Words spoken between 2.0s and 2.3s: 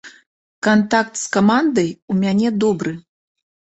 у